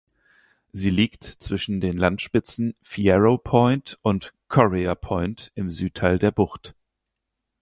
[0.73, 6.73] Sie liegt zwischen den Landspitzen Fierro Point und Correa Point im Südteil der Bucht.